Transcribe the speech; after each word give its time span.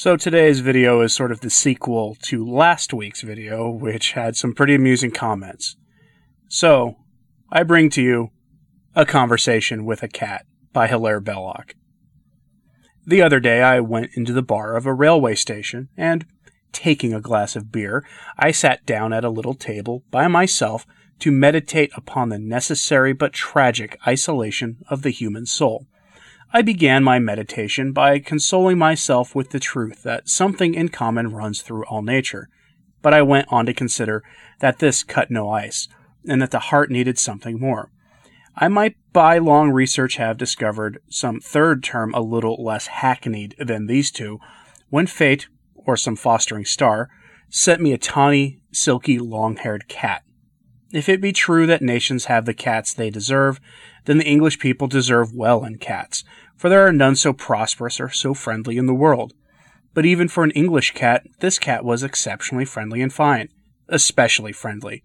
So 0.00 0.16
today's 0.16 0.60
video 0.60 1.02
is 1.02 1.12
sort 1.12 1.30
of 1.30 1.40
the 1.40 1.50
sequel 1.50 2.16
to 2.22 2.42
last 2.42 2.94
week's 2.94 3.20
video, 3.20 3.68
which 3.68 4.12
had 4.12 4.34
some 4.34 4.54
pretty 4.54 4.74
amusing 4.74 5.10
comments. 5.10 5.76
So, 6.48 6.96
I 7.52 7.64
bring 7.64 7.90
to 7.90 8.02
you 8.02 8.30
A 8.96 9.04
Conversation 9.04 9.84
with 9.84 10.02
a 10.02 10.08
Cat 10.08 10.46
by 10.72 10.86
Hilaire 10.86 11.20
Belloc. 11.20 11.74
The 13.06 13.20
other 13.20 13.40
day 13.40 13.60
I 13.60 13.80
went 13.80 14.12
into 14.14 14.32
the 14.32 14.40
bar 14.40 14.74
of 14.74 14.86
a 14.86 14.94
railway 14.94 15.34
station, 15.34 15.90
and, 15.98 16.24
taking 16.72 17.12
a 17.12 17.20
glass 17.20 17.54
of 17.54 17.70
beer, 17.70 18.02
I 18.38 18.52
sat 18.52 18.86
down 18.86 19.12
at 19.12 19.22
a 19.22 19.28
little 19.28 19.52
table 19.52 20.04
by 20.10 20.28
myself 20.28 20.86
to 21.18 21.30
meditate 21.30 21.90
upon 21.94 22.30
the 22.30 22.38
necessary 22.38 23.12
but 23.12 23.34
tragic 23.34 23.98
isolation 24.06 24.78
of 24.88 25.02
the 25.02 25.10
human 25.10 25.44
soul. 25.44 25.88
I 26.52 26.62
began 26.62 27.04
my 27.04 27.20
meditation 27.20 27.92
by 27.92 28.18
consoling 28.18 28.76
myself 28.76 29.36
with 29.36 29.50
the 29.50 29.60
truth 29.60 30.02
that 30.02 30.28
something 30.28 30.74
in 30.74 30.88
common 30.88 31.28
runs 31.28 31.62
through 31.62 31.84
all 31.84 32.02
nature. 32.02 32.48
But 33.02 33.14
I 33.14 33.22
went 33.22 33.46
on 33.52 33.66
to 33.66 33.72
consider 33.72 34.24
that 34.58 34.80
this 34.80 35.04
cut 35.04 35.30
no 35.30 35.48
ice, 35.48 35.86
and 36.26 36.42
that 36.42 36.50
the 36.50 36.58
heart 36.58 36.90
needed 36.90 37.20
something 37.20 37.60
more. 37.60 37.92
I 38.56 38.66
might 38.66 38.96
by 39.12 39.38
long 39.38 39.70
research 39.70 40.16
have 40.16 40.36
discovered 40.36 41.00
some 41.08 41.38
third 41.38 41.84
term 41.84 42.12
a 42.14 42.20
little 42.20 42.62
less 42.62 42.88
hackneyed 42.88 43.54
than 43.58 43.86
these 43.86 44.10
two, 44.10 44.40
when 44.88 45.06
fate, 45.06 45.46
or 45.76 45.96
some 45.96 46.16
fostering 46.16 46.64
star, 46.64 47.10
sent 47.48 47.80
me 47.80 47.92
a 47.92 47.98
tawny, 47.98 48.60
silky, 48.72 49.20
long 49.20 49.56
haired 49.56 49.86
cat. 49.86 50.24
If 50.92 51.08
it 51.08 51.20
be 51.20 51.32
true 51.32 51.66
that 51.66 51.82
nations 51.82 52.24
have 52.24 52.46
the 52.46 52.54
cats 52.54 52.92
they 52.92 53.10
deserve, 53.10 53.60
then 54.06 54.18
the 54.18 54.26
English 54.26 54.58
people 54.58 54.88
deserve 54.88 55.32
well 55.32 55.64
in 55.64 55.78
cats, 55.78 56.24
for 56.56 56.68
there 56.68 56.86
are 56.86 56.92
none 56.92 57.14
so 57.14 57.32
prosperous 57.32 58.00
or 58.00 58.10
so 58.10 58.34
friendly 58.34 58.76
in 58.76 58.86
the 58.86 58.94
world. 58.94 59.32
But 59.94 60.04
even 60.04 60.28
for 60.28 60.42
an 60.42 60.50
English 60.52 60.92
cat, 60.94 61.26
this 61.38 61.58
cat 61.58 61.84
was 61.84 62.02
exceptionally 62.02 62.64
friendly 62.64 63.02
and 63.02 63.12
fine, 63.12 63.48
especially 63.88 64.52
friendly. 64.52 65.04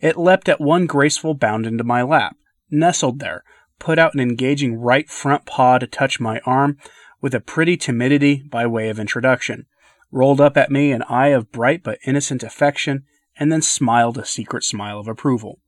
It 0.00 0.16
leapt 0.16 0.48
at 0.48 0.60
one 0.60 0.86
graceful 0.86 1.34
bound 1.34 1.66
into 1.66 1.84
my 1.84 2.02
lap, 2.02 2.36
nestled 2.70 3.18
there, 3.18 3.42
put 3.78 3.98
out 3.98 4.14
an 4.14 4.20
engaging 4.20 4.76
right 4.76 5.08
front 5.08 5.44
paw 5.44 5.78
to 5.78 5.86
touch 5.86 6.20
my 6.20 6.40
arm 6.40 6.78
with 7.20 7.34
a 7.34 7.40
pretty 7.40 7.76
timidity 7.76 8.42
by 8.42 8.66
way 8.66 8.88
of 8.88 9.00
introduction, 9.00 9.66
rolled 10.12 10.40
up 10.40 10.56
at 10.56 10.70
me 10.70 10.92
an 10.92 11.02
eye 11.08 11.28
of 11.28 11.50
bright 11.50 11.82
but 11.82 11.98
innocent 12.06 12.42
affection, 12.42 13.04
and 13.38 13.52
then 13.52 13.62
smiled 13.62 14.18
a 14.18 14.24
secret 14.24 14.64
smile 14.64 14.98
of 14.98 15.08
approval. 15.08 15.60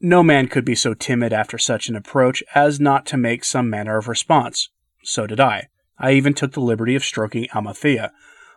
No 0.00 0.22
man 0.22 0.48
could 0.48 0.64
be 0.64 0.74
so 0.74 0.94
timid 0.94 1.32
after 1.32 1.56
such 1.56 1.88
an 1.88 1.96
approach 1.96 2.42
as 2.54 2.80
not 2.80 3.06
to 3.06 3.16
make 3.16 3.44
some 3.44 3.70
manner 3.70 3.96
of 3.96 4.08
response. 4.08 4.68
So 5.02 5.26
did 5.26 5.40
I. 5.40 5.68
I 5.98 6.12
even 6.12 6.34
took 6.34 6.52
the 6.52 6.60
liberty 6.60 6.94
of 6.94 7.04
stroking 7.04 7.46
Amalthea, 7.54 8.12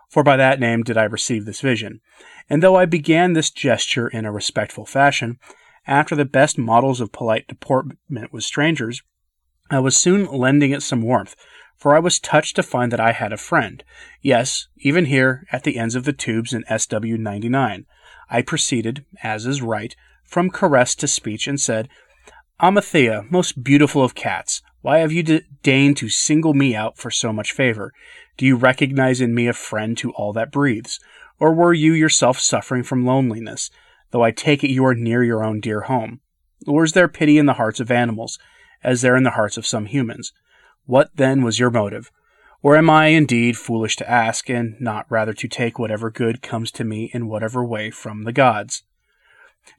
for 0.10 0.24
by 0.24 0.38
that 0.38 0.60
name 0.60 0.84
did 0.84 0.98
I 0.98 1.04
receive 1.04 1.46
this 1.46 1.62
vision. 1.62 2.02
And 2.50 2.64
though 2.64 2.76
I 2.76 2.86
began 2.86 3.34
this 3.34 3.52
gesture 3.52 4.08
in 4.08 4.26
a 4.26 4.32
respectful 4.32 4.86
fashion, 4.86 5.38
after 5.86 6.16
the 6.16 6.26
best 6.26 6.58
models 6.58 7.00
of 7.00 7.12
polite 7.12 7.48
deportment 7.48 8.34
with 8.34 8.44
strangers, 8.44 9.02
I 9.70 9.80
was 9.80 9.96
soon 9.96 10.26
lending 10.26 10.72
it 10.72 10.82
some 10.82 11.02
warmth, 11.02 11.36
for 11.78 11.96
I 11.96 12.00
was 12.00 12.20
touched 12.20 12.56
to 12.56 12.64
find 12.64 12.92
that 12.92 13.00
I 13.00 13.12
had 13.12 13.32
a 13.32 13.38
friend. 13.38 13.84
Yes, 14.22 14.68
even 14.78 15.06
here, 15.06 15.46
at 15.52 15.64
the 15.64 15.78
ends 15.78 15.96
of 15.96 16.04
the 16.04 16.14
tubes 16.14 16.54
in 16.54 16.66
SW 16.78 17.18
99. 17.18 17.86
I 18.30 18.42
proceeded, 18.42 19.06
as 19.24 19.46
is 19.46 19.62
right, 19.62 19.96
from 20.24 20.50
caress 20.50 20.96
to 20.96 21.08
speech, 21.08 21.48
and 21.48 21.60
said, 21.60 21.88
Amalthea, 22.60 23.26
most 23.30 23.64
beautiful 23.64 24.04
of 24.04 24.16
cats, 24.16 24.64
why 24.82 25.00
have 25.00 25.12
you 25.12 25.42
deigned 25.62 25.98
to 25.98 26.10
single 26.10 26.54
me 26.54 26.76
out 26.76 26.98
for 26.98 27.12
so 27.12 27.32
much 27.32 27.52
favor? 27.52 27.94
Do 28.38 28.46
you 28.46 28.56
recognize 28.56 29.22
in 29.22 29.36
me 29.36 29.48
a 29.48 29.54
friend 29.54 29.98
to 30.00 30.12
all 30.14 30.34
that 30.34 30.52
breathes? 30.52 31.00
Or 31.40 31.54
were 31.54 31.74
you 31.74 31.94
yourself 31.94 32.40
suffering 32.40 32.84
from 32.84 33.06
loneliness, 33.06 33.70
though 34.12 34.24
I 34.24 34.32
take 34.32 34.64
it 34.64 34.72
you 34.72 34.86
are 34.86 34.96
near 34.96 35.24
your 35.24 35.44
own 35.44 35.60
dear 35.60 35.82
home? 35.82 36.22
Or 36.66 36.84
is 36.84 36.94
there 36.94 37.08
pity 37.08 37.38
in 37.38 37.46
the 37.46 37.54
hearts 37.54 37.80
of 37.80 37.92
animals, 37.92 38.40
as 38.84 39.02
there 39.02 39.16
in 39.16 39.24
the 39.24 39.32
hearts 39.32 39.58
of 39.58 39.68
some 39.68 39.86
humans? 39.86 40.34
What 40.88 41.12
then 41.16 41.44
was 41.44 41.60
your 41.60 41.70
motive? 41.70 42.12
Or 42.64 42.78
am 42.78 42.90
I 42.90 43.08
indeed 43.08 43.58
foolish 43.58 43.98
to 43.98 44.10
ask, 44.10 44.50
and 44.50 44.80
not 44.80 45.06
rather 45.10 45.34
to 45.34 45.48
take 45.48 45.78
whatever 45.78 46.10
good 46.10 46.42
comes 46.42 46.72
to 46.72 46.84
me 46.84 47.12
in 47.14 47.28
whatever 47.28 47.64
way 47.64 47.92
from 47.92 48.24
the 48.24 48.32
gods? 48.32 48.84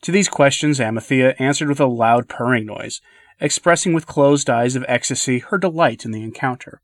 To 0.02 0.12
these 0.12 0.28
questions 0.28 0.78
Amalthea 0.78 1.34
answered 1.38 1.68
with 1.68 1.80
a 1.80 1.86
loud 1.86 2.28
purring 2.28 2.66
noise, 2.66 3.00
expressing 3.40 3.94
with 3.94 4.06
closed 4.06 4.50
eyes 4.50 4.76
of 4.76 4.84
ecstasy 4.86 5.38
her 5.38 5.56
delight 5.56 6.04
in 6.04 6.10
the 6.10 6.22
encounter. 6.22 6.82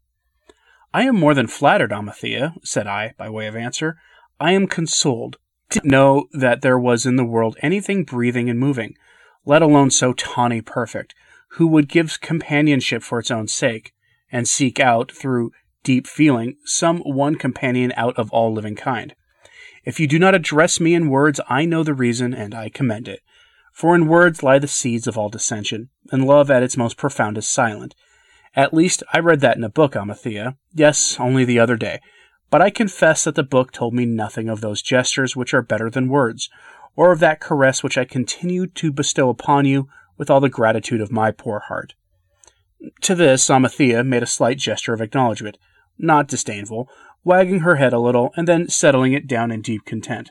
I 0.94 1.02
am 1.02 1.16
more 1.16 1.34
than 1.34 1.46
flattered, 1.46 1.92
Amalthea, 1.92 2.54
said 2.62 2.86
I, 2.86 3.12
by 3.18 3.28
way 3.28 3.46
of 3.46 3.54
answer. 3.54 3.98
I 4.40 4.52
am 4.52 4.66
consoled 4.66 5.36
to 5.70 5.86
know 5.86 6.28
that 6.32 6.62
there 6.62 6.78
was 6.78 7.04
in 7.04 7.16
the 7.16 7.24
world 7.24 7.58
anything 7.60 8.04
breathing 8.04 8.48
and 8.48 8.58
moving, 8.58 8.94
let 9.44 9.60
alone 9.60 9.90
so 9.90 10.14
tawny 10.14 10.62
perfect, 10.62 11.14
who 11.50 11.66
would 11.66 11.88
give 11.88 12.20
companionship 12.20 13.02
for 13.02 13.18
its 13.18 13.30
own 13.30 13.48
sake, 13.48 13.92
and 14.34 14.48
seek 14.48 14.80
out, 14.80 15.12
through 15.12 15.52
deep 15.84 16.08
feeling, 16.08 16.56
some 16.64 16.98
one 17.02 17.36
companion 17.36 17.92
out 17.96 18.18
of 18.18 18.32
all 18.32 18.52
living 18.52 18.74
kind. 18.74 19.14
If 19.84 20.00
you 20.00 20.08
do 20.08 20.18
not 20.18 20.34
address 20.34 20.80
me 20.80 20.92
in 20.92 21.08
words, 21.08 21.40
I 21.48 21.64
know 21.66 21.84
the 21.84 21.94
reason, 21.94 22.34
and 22.34 22.52
I 22.52 22.68
commend 22.68 23.06
it. 23.06 23.20
For 23.72 23.94
in 23.94 24.08
words 24.08 24.42
lie 24.42 24.58
the 24.58 24.66
seeds 24.66 25.06
of 25.06 25.16
all 25.16 25.28
dissension, 25.28 25.88
and 26.10 26.26
love 26.26 26.50
at 26.50 26.64
its 26.64 26.76
most 26.76 26.96
profound 26.96 27.38
is 27.38 27.48
silent. 27.48 27.94
At 28.56 28.74
least 28.74 29.04
I 29.12 29.20
read 29.20 29.40
that 29.40 29.56
in 29.56 29.62
a 29.62 29.68
book, 29.68 29.94
Amalthea. 29.94 30.56
Yes, 30.74 31.16
only 31.20 31.44
the 31.44 31.60
other 31.60 31.76
day. 31.76 32.00
But 32.50 32.60
I 32.60 32.70
confess 32.70 33.22
that 33.22 33.36
the 33.36 33.44
book 33.44 33.70
told 33.70 33.94
me 33.94 34.04
nothing 34.04 34.48
of 34.48 34.60
those 34.60 34.82
gestures 34.82 35.36
which 35.36 35.54
are 35.54 35.62
better 35.62 35.90
than 35.90 36.08
words, 36.08 36.50
or 36.96 37.12
of 37.12 37.20
that 37.20 37.40
caress 37.40 37.84
which 37.84 37.96
I 37.96 38.04
continue 38.04 38.66
to 38.66 38.90
bestow 38.90 39.28
upon 39.28 39.64
you 39.64 39.88
with 40.16 40.28
all 40.28 40.40
the 40.40 40.48
gratitude 40.48 41.00
of 41.00 41.12
my 41.12 41.30
poor 41.30 41.60
heart. 41.60 41.94
To 43.02 43.14
this, 43.14 43.48
Amalthea 43.48 44.04
made 44.04 44.22
a 44.22 44.26
slight 44.26 44.58
gesture 44.58 44.92
of 44.92 45.00
acknowledgment, 45.00 45.58
not 45.98 46.28
disdainful, 46.28 46.88
wagging 47.24 47.60
her 47.60 47.76
head 47.76 47.92
a 47.92 47.98
little, 47.98 48.32
and 48.36 48.46
then 48.46 48.68
settling 48.68 49.12
it 49.12 49.26
down 49.26 49.50
in 49.50 49.62
deep 49.62 49.84
content. 49.84 50.30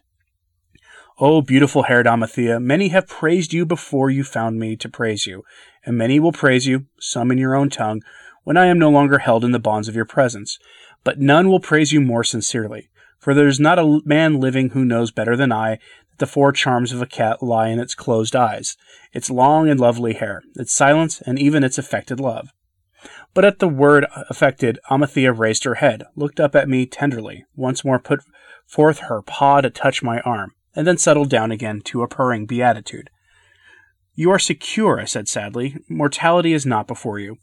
O 1.19 1.41
beautiful 1.41 1.83
haired 1.83 2.07
Amalthea, 2.07 2.59
many 2.59 2.87
have 2.89 3.07
praised 3.07 3.53
you 3.53 3.65
before 3.65 4.09
you 4.09 4.23
found 4.23 4.59
me 4.59 4.75
to 4.75 4.89
praise 4.89 5.27
you, 5.27 5.43
and 5.85 5.97
many 5.97 6.19
will 6.19 6.31
praise 6.31 6.65
you, 6.65 6.87
some 6.99 7.31
in 7.31 7.37
your 7.37 7.55
own 7.55 7.69
tongue, 7.69 8.01
when 8.43 8.57
I 8.57 8.65
am 8.65 8.79
no 8.79 8.89
longer 8.89 9.19
held 9.19 9.45
in 9.45 9.51
the 9.51 9.59
bonds 9.59 9.87
of 9.87 9.95
your 9.95 10.05
presence. 10.05 10.57
But 11.03 11.19
none 11.19 11.49
will 11.49 11.59
praise 11.59 11.91
you 11.91 12.01
more 12.01 12.23
sincerely, 12.23 12.89
for 13.23 13.33
there 13.33 13.47
is 13.47 13.59
not 13.59 13.79
a 13.79 14.01
man 14.03 14.41
living 14.41 14.71
who 14.71 14.83
knows 14.83 15.09
better 15.09 15.37
than 15.37 15.49
I 15.49 15.79
that 16.09 16.17
the 16.19 16.27
four 16.27 16.51
charms 16.51 16.91
of 16.91 17.01
a 17.01 17.05
cat 17.05 17.41
lie 17.41 17.69
in 17.69 17.79
its 17.79 17.95
closed 17.95 18.35
eyes, 18.35 18.75
its 19.13 19.29
long 19.29 19.69
and 19.69 19.79
lovely 19.79 20.13
hair, 20.13 20.43
its 20.57 20.73
silence, 20.73 21.21
and 21.21 21.39
even 21.39 21.63
its 21.63 21.77
affected 21.77 22.19
love. 22.19 22.49
But 23.33 23.45
at 23.45 23.59
the 23.59 23.69
word 23.69 24.05
affected, 24.29 24.77
Amalthea 24.89 25.31
raised 25.31 25.63
her 25.63 25.75
head, 25.75 26.03
looked 26.17 26.41
up 26.41 26.53
at 26.53 26.67
me 26.67 26.85
tenderly, 26.85 27.45
once 27.55 27.85
more 27.85 27.97
put 27.97 28.19
forth 28.67 28.99
her 28.99 29.21
paw 29.21 29.61
to 29.61 29.69
touch 29.69 30.03
my 30.03 30.19
arm, 30.21 30.51
and 30.75 30.85
then 30.85 30.97
settled 30.97 31.29
down 31.29 31.49
again 31.49 31.79
to 31.85 32.03
a 32.03 32.09
purring 32.09 32.45
beatitude. 32.45 33.09
You 34.15 34.31
are 34.31 34.39
secure, 34.39 34.99
I 34.99 35.05
said 35.05 35.29
sadly. 35.29 35.77
Mortality 35.87 36.51
is 36.51 36.65
not 36.65 36.87
before 36.87 37.19
you. 37.19 37.37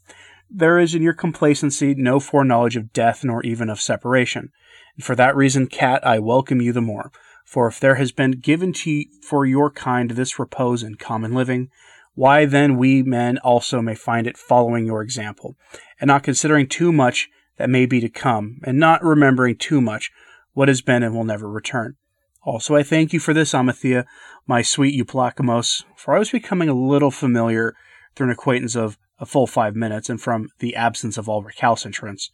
There 0.53 0.79
is 0.79 0.93
in 0.93 1.01
your 1.01 1.13
complacency 1.13 1.95
no 1.95 2.19
foreknowledge 2.19 2.75
of 2.75 2.91
death 2.91 3.23
nor 3.23 3.41
even 3.43 3.69
of 3.69 3.79
separation. 3.79 4.51
And 4.97 5.05
for 5.05 5.15
that 5.15 5.35
reason, 5.35 5.67
cat, 5.67 6.05
I 6.05 6.19
welcome 6.19 6.59
you 6.59 6.73
the 6.73 6.81
more. 6.81 7.09
For 7.45 7.67
if 7.67 7.79
there 7.79 7.95
has 7.95 8.11
been 8.11 8.31
given 8.31 8.73
to 8.73 8.91
you 8.91 9.05
for 9.23 9.45
your 9.45 9.71
kind 9.71 10.11
this 10.11 10.37
repose 10.37 10.83
in 10.83 10.95
common 10.95 11.33
living, 11.33 11.69
why 12.15 12.45
then 12.45 12.75
we 12.75 13.01
men 13.01 13.37
also 13.37 13.81
may 13.81 13.95
find 13.95 14.27
it 14.27 14.37
following 14.37 14.85
your 14.85 15.01
example, 15.01 15.55
and 16.01 16.09
not 16.09 16.23
considering 16.23 16.67
too 16.67 16.91
much 16.91 17.29
that 17.57 17.69
may 17.69 17.85
be 17.85 18.01
to 18.01 18.09
come, 18.09 18.59
and 18.63 18.77
not 18.77 19.03
remembering 19.03 19.55
too 19.55 19.79
much 19.79 20.11
what 20.51 20.67
has 20.67 20.81
been 20.81 21.01
and 21.01 21.15
will 21.15 21.23
never 21.23 21.49
return. 21.49 21.95
Also, 22.43 22.75
I 22.75 22.83
thank 22.83 23.13
you 23.13 23.19
for 23.21 23.33
this, 23.33 23.53
Amalthea, 23.53 24.05
my 24.47 24.61
sweet 24.61 24.99
Euplacamos, 24.99 25.83
for 25.95 26.13
I 26.13 26.19
was 26.19 26.31
becoming 26.31 26.67
a 26.67 26.73
little 26.73 27.11
familiar 27.11 27.73
through 28.15 28.27
an 28.27 28.33
acquaintance 28.33 28.75
of 28.75 28.97
a 29.19 29.25
full 29.25 29.47
five 29.47 29.75
minutes, 29.75 30.09
and 30.09 30.19
from 30.19 30.49
the 30.59 30.75
absence 30.75 31.17
of 31.17 31.29
all 31.29 31.43
recalcitrance, 31.43 32.31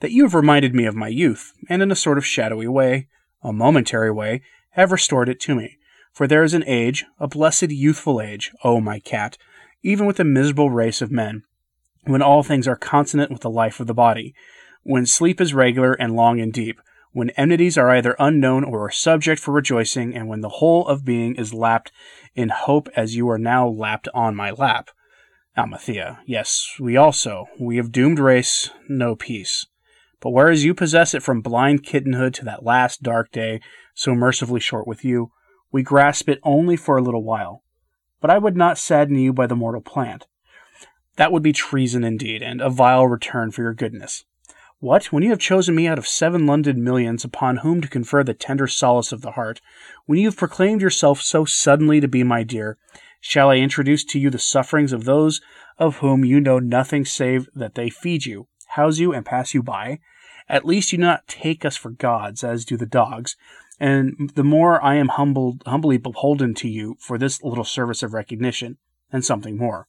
that 0.00 0.10
you 0.10 0.24
have 0.24 0.34
reminded 0.34 0.74
me 0.74 0.86
of 0.86 0.94
my 0.94 1.08
youth, 1.08 1.52
and 1.68 1.82
in 1.82 1.90
a 1.90 1.96
sort 1.96 2.18
of 2.18 2.26
shadowy 2.26 2.68
way, 2.68 3.08
a 3.42 3.52
momentary 3.52 4.10
way, 4.10 4.42
have 4.70 4.92
restored 4.92 5.28
it 5.28 5.40
to 5.40 5.54
me. 5.54 5.78
For 6.12 6.26
there 6.26 6.42
is 6.42 6.54
an 6.54 6.64
age, 6.66 7.04
a 7.18 7.28
blessed 7.28 7.70
youthful 7.70 8.20
age, 8.20 8.52
O 8.64 8.80
my 8.80 8.98
cat, 8.98 9.36
even 9.82 10.06
with 10.06 10.18
a 10.18 10.24
miserable 10.24 10.70
race 10.70 11.00
of 11.00 11.12
men, 11.12 11.42
when 12.04 12.22
all 12.22 12.42
things 12.42 12.66
are 12.66 12.76
consonant 12.76 13.30
with 13.30 13.42
the 13.42 13.50
life 13.50 13.80
of 13.80 13.86
the 13.86 13.94
body, 13.94 14.34
when 14.82 15.06
sleep 15.06 15.40
is 15.40 15.54
regular 15.54 15.92
and 15.92 16.16
long 16.16 16.40
and 16.40 16.52
deep, 16.52 16.80
when 17.12 17.30
enmities 17.30 17.78
are 17.78 17.90
either 17.90 18.16
unknown 18.18 18.62
or 18.64 18.86
a 18.86 18.92
subject 18.92 19.40
for 19.40 19.52
rejoicing, 19.52 20.14
and 20.14 20.28
when 20.28 20.40
the 20.40 20.48
whole 20.48 20.86
of 20.86 21.04
being 21.04 21.34
is 21.34 21.54
lapped 21.54 21.90
in 22.34 22.50
hope 22.50 22.88
as 22.94 23.16
you 23.16 23.28
are 23.28 23.38
now 23.38 23.66
lapped 23.66 24.08
on 24.14 24.34
my 24.34 24.50
lap. 24.50 24.90
Amalthea, 25.58 26.20
yes, 26.26 26.74
we 26.78 26.98
also, 26.98 27.46
we 27.58 27.78
of 27.78 27.90
doomed 27.90 28.18
race, 28.18 28.70
know 28.90 29.16
peace. 29.16 29.66
But 30.20 30.30
whereas 30.30 30.64
you 30.64 30.74
possess 30.74 31.14
it 31.14 31.22
from 31.22 31.40
blind 31.40 31.82
kittenhood 31.82 32.34
to 32.34 32.44
that 32.44 32.64
last 32.64 33.02
dark 33.02 33.32
day 33.32 33.60
so 33.94 34.14
mercifully 34.14 34.60
short 34.60 34.86
with 34.86 35.02
you, 35.02 35.32
we 35.72 35.82
grasp 35.82 36.28
it 36.28 36.40
only 36.42 36.76
for 36.76 36.98
a 36.98 37.02
little 37.02 37.24
while. 37.24 37.62
But 38.20 38.30
I 38.30 38.36
would 38.36 38.56
not 38.56 38.76
sadden 38.76 39.16
you 39.16 39.32
by 39.32 39.46
the 39.46 39.56
mortal 39.56 39.80
plant. 39.80 40.26
That 41.16 41.32
would 41.32 41.42
be 41.42 41.52
treason 41.54 42.04
indeed, 42.04 42.42
and 42.42 42.60
a 42.60 42.68
vile 42.68 43.06
return 43.06 43.50
for 43.50 43.62
your 43.62 43.72
goodness. 43.72 44.26
What, 44.78 45.06
when 45.06 45.22
you 45.22 45.30
have 45.30 45.38
chosen 45.38 45.74
me 45.74 45.86
out 45.86 45.98
of 45.98 46.06
seven 46.06 46.46
London 46.46 46.84
millions 46.84 47.24
upon 47.24 47.58
whom 47.58 47.80
to 47.80 47.88
confer 47.88 48.22
the 48.22 48.34
tender 48.34 48.66
solace 48.66 49.10
of 49.10 49.22
the 49.22 49.32
heart, 49.32 49.62
when 50.04 50.18
you 50.18 50.28
have 50.28 50.36
proclaimed 50.36 50.82
yourself 50.82 51.22
so 51.22 51.46
suddenly 51.46 51.98
to 52.00 52.08
be 52.08 52.22
my 52.22 52.42
dear, 52.42 52.76
shall 53.20 53.50
I 53.50 53.56
introduce 53.56 54.04
to 54.04 54.18
you 54.18 54.30
the 54.30 54.38
sufferings 54.38 54.92
of 54.92 55.04
those 55.04 55.40
of 55.78 55.96
whom 55.96 56.24
you 56.24 56.40
know 56.40 56.58
nothing 56.58 57.04
save 57.04 57.48
that 57.54 57.74
they 57.74 57.90
feed 57.90 58.26
you, 58.26 58.48
house 58.68 58.98
you, 58.98 59.12
and 59.12 59.24
pass 59.24 59.54
you 59.54 59.62
by? 59.62 60.00
At 60.48 60.64
least 60.64 60.92
you 60.92 60.98
do 60.98 61.04
not 61.04 61.26
take 61.26 61.64
us 61.64 61.76
for 61.76 61.90
gods, 61.90 62.44
as 62.44 62.64
do 62.64 62.76
the 62.76 62.86
dogs, 62.86 63.36
and 63.78 64.30
the 64.34 64.44
more 64.44 64.82
I 64.82 64.94
am 64.94 65.08
humbled, 65.08 65.62
humbly 65.66 65.98
beholden 65.98 66.54
to 66.54 66.68
you 66.68 66.96
for 67.00 67.18
this 67.18 67.42
little 67.42 67.64
service 67.64 68.02
of 68.02 68.14
recognition, 68.14 68.78
and 69.12 69.24
something 69.24 69.56
more. 69.56 69.88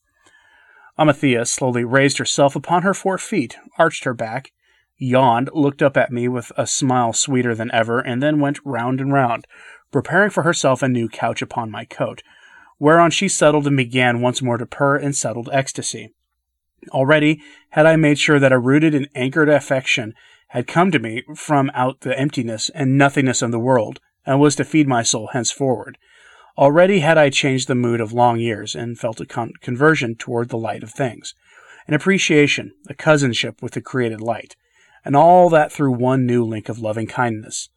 Amathea 0.98 1.46
slowly 1.46 1.84
raised 1.84 2.18
herself 2.18 2.56
upon 2.56 2.82
her 2.82 2.94
four 2.94 3.18
feet, 3.18 3.56
arched 3.78 4.04
her 4.04 4.16
back, 4.16 4.52
yawned, 4.98 5.50
looked 5.54 5.84
up 5.84 5.96
at 5.96 6.12
me 6.12 6.28
with 6.28 6.52
a 6.58 6.66
smile 6.66 7.14
sweeter 7.14 7.54
than 7.54 7.72
ever, 7.72 8.00
and 8.00 8.22
then 8.22 8.40
went 8.40 8.60
round 8.66 9.00
and 9.00 9.14
round, 9.14 9.46
preparing 9.92 10.32
for 10.32 10.44
herself 10.44 10.82
a 10.82 10.90
new 10.90 11.08
couch 11.08 11.42
upon 11.42 11.70
my 11.70 11.86
coat, 11.86 12.24
whereon 12.80 13.12
she 13.12 13.28
settled 13.28 13.68
and 13.68 13.78
began 13.78 14.22
once 14.22 14.42
more 14.42 14.58
to 14.58 14.66
purr 14.66 14.98
in 14.98 15.14
settled 15.14 15.50
ecstasy. 15.52 16.14
Already 16.90 17.42
had 17.72 17.86
I 17.86 17.96
made 17.96 18.20
sure 18.20 18.40
that 18.40 18.52
a 18.52 18.60
rooted 18.60 18.94
and 18.94 19.10
anchored 19.16 19.50
affection 19.50 20.14
had 20.50 20.68
come 20.68 20.92
to 20.92 21.00
me 21.00 21.24
from 21.36 21.72
out 21.74 22.02
the 22.02 22.18
emptiness 22.18 22.70
and 22.74 22.98
nothingness 22.98 23.42
of 23.42 23.52
the 23.52 23.60
world, 23.60 24.00
and 24.26 24.40
was 24.40 24.56
to 24.56 24.64
feed 24.64 24.88
my 24.88 25.04
soul 25.04 25.30
henceforward. 25.34 25.98
Already 26.58 27.00
had 27.00 27.18
I 27.18 27.30
changed 27.30 27.68
the 27.68 27.76
mood 27.76 28.00
of 28.00 28.14
long 28.14 28.40
years, 28.40 28.76
and 28.76 28.98
felt 28.98 29.20
a 29.20 29.26
con- 29.26 29.54
conversion 29.62 30.16
toward 30.16 30.50
the 30.50 30.58
light 30.58 30.84
of 30.84 30.92
things, 30.92 31.34
an 31.88 31.94
appreciation, 31.94 32.74
a 32.90 32.94
cousinship 32.94 33.62
with 33.62 33.74
the 33.74 33.82
created 33.82 34.22
light, 34.22 34.56
and 35.04 35.16
all 35.16 35.50
that 35.50 35.72
through 35.72 35.94
one 35.94 36.26
new 36.26 36.44
link 36.44 36.70
of 36.70 36.80
loving 36.80 37.08
kindness. 37.08 37.70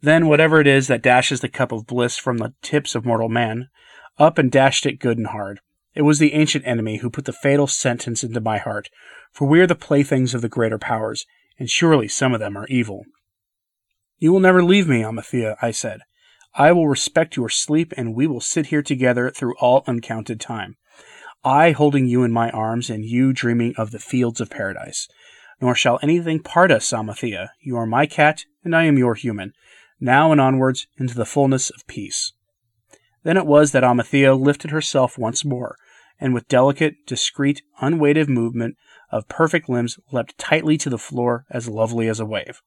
Then, 0.00 0.26
whatever 0.26 0.60
it 0.60 0.66
is 0.66 0.88
that 0.88 1.02
dashes 1.02 1.40
the 1.40 1.48
cup 1.48 1.72
of 1.72 1.86
bliss 1.86 2.16
from 2.16 2.38
the 2.38 2.54
tips 2.62 2.94
of 2.94 3.04
mortal 3.04 3.28
man, 3.28 3.68
up 4.18 4.38
and 4.38 4.50
dashed 4.50 4.86
it 4.86 5.00
good 5.00 5.18
and 5.18 5.28
hard. 5.28 5.60
It 5.94 6.02
was 6.02 6.18
the 6.18 6.34
ancient 6.34 6.66
enemy 6.66 6.98
who 6.98 7.10
put 7.10 7.26
the 7.26 7.32
fatal 7.32 7.66
sentence 7.66 8.24
into 8.24 8.40
my 8.40 8.58
heart, 8.58 8.88
for 9.30 9.46
we 9.46 9.60
are 9.60 9.66
the 9.66 9.74
playthings 9.74 10.34
of 10.34 10.40
the 10.40 10.48
greater 10.48 10.78
powers, 10.78 11.26
and 11.58 11.68
surely 11.68 12.08
some 12.08 12.32
of 12.32 12.40
them 12.40 12.56
are 12.56 12.66
evil. 12.68 13.04
You 14.18 14.32
will 14.32 14.40
never 14.40 14.62
leave 14.62 14.88
me, 14.88 15.02
Amathea, 15.02 15.56
I 15.60 15.70
said. 15.70 16.00
I 16.54 16.72
will 16.72 16.88
respect 16.88 17.36
your 17.36 17.48
sleep, 17.48 17.92
and 17.96 18.14
we 18.14 18.26
will 18.26 18.40
sit 18.40 18.66
here 18.66 18.82
together 18.82 19.30
through 19.30 19.56
all 19.56 19.84
uncounted 19.86 20.40
time. 20.40 20.76
I 21.44 21.72
holding 21.72 22.06
you 22.06 22.22
in 22.22 22.30
my 22.30 22.50
arms, 22.50 22.88
and 22.88 23.04
you 23.04 23.32
dreaming 23.32 23.74
of 23.76 23.90
the 23.90 23.98
fields 23.98 24.40
of 24.40 24.50
paradise. 24.50 25.08
Nor 25.60 25.74
shall 25.74 25.98
anything 26.02 26.40
part 26.40 26.70
us, 26.70 26.92
Amathea. 26.92 27.50
You 27.60 27.76
are 27.76 27.86
my 27.86 28.06
cat, 28.06 28.44
and 28.64 28.76
I 28.76 28.84
am 28.84 28.98
your 28.98 29.14
human, 29.14 29.52
now 30.00 30.32
and 30.32 30.40
onwards 30.40 30.86
into 30.98 31.14
the 31.14 31.26
fullness 31.26 31.70
of 31.70 31.86
peace. 31.86 32.32
Then 33.24 33.36
it 33.36 33.46
was 33.46 33.72
that 33.72 33.84
Amathea 33.84 34.34
lifted 34.34 34.70
herself 34.70 35.16
once 35.16 35.44
more, 35.44 35.76
and 36.18 36.34
with 36.34 36.48
delicate, 36.48 37.06
discreet, 37.06 37.62
unweighted 37.80 38.28
movement 38.28 38.76
of 39.10 39.28
perfect 39.28 39.68
limbs 39.68 39.98
leapt 40.10 40.38
tightly 40.38 40.76
to 40.78 40.90
the 40.90 40.98
floor 40.98 41.44
as 41.50 41.68
lovely 41.68 42.08
as 42.08 42.18
a 42.18 42.26
wave. 42.26 42.62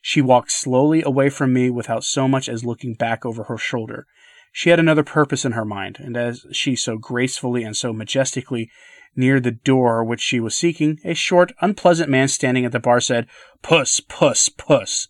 She 0.00 0.22
walked 0.22 0.50
slowly 0.50 1.02
away 1.02 1.28
from 1.28 1.52
me 1.52 1.70
without 1.70 2.04
so 2.04 2.26
much 2.26 2.48
as 2.48 2.64
looking 2.64 2.94
back 2.94 3.26
over 3.26 3.44
her 3.44 3.58
shoulder. 3.58 4.06
She 4.52 4.70
had 4.70 4.80
another 4.80 5.04
purpose 5.04 5.44
in 5.44 5.52
her 5.52 5.64
mind, 5.64 5.98
and 6.00 6.16
as 6.16 6.46
she 6.52 6.74
so 6.74 6.96
gracefully 6.96 7.62
and 7.62 7.76
so 7.76 7.92
majestically 7.92 8.70
neared 9.14 9.42
the 9.42 9.50
door 9.50 10.02
which 10.02 10.20
she 10.20 10.40
was 10.40 10.56
seeking, 10.56 10.98
a 11.04 11.14
short, 11.14 11.52
unpleasant 11.60 12.08
man 12.10 12.28
standing 12.28 12.64
at 12.64 12.72
the 12.72 12.80
bar 12.80 13.00
said, 13.00 13.26
Puss, 13.62 14.00
puss, 14.00 14.48
puss, 14.48 15.08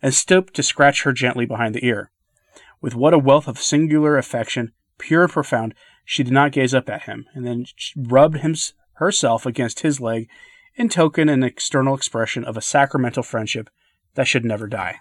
and 0.00 0.14
stooped 0.14 0.54
to 0.54 0.62
scratch 0.62 1.02
her 1.02 1.12
gently 1.12 1.44
behind 1.44 1.74
the 1.74 1.84
ear. 1.84 2.10
With 2.80 2.94
what 2.94 3.14
a 3.14 3.18
wealth 3.18 3.48
of 3.48 3.58
singular 3.58 4.16
affection, 4.16 4.72
pure 4.98 5.24
and 5.24 5.32
profound, 5.32 5.74
she 6.04 6.22
did 6.22 6.32
not 6.32 6.52
gaze 6.52 6.74
up 6.74 6.88
at 6.88 7.02
him, 7.02 7.26
and 7.34 7.46
then 7.46 7.66
rubbed 7.96 8.38
him, 8.38 8.54
herself 8.94 9.46
against 9.46 9.80
his 9.80 10.00
leg 10.00 10.28
in 10.74 10.88
token 10.88 11.28
and 11.28 11.44
external 11.44 11.94
expression 11.94 12.44
of 12.44 12.56
a 12.56 12.62
sacramental 12.62 13.22
friendship 13.22 13.68
that 14.14 14.26
should 14.26 14.44
never 14.44 14.66
die. 14.66 15.00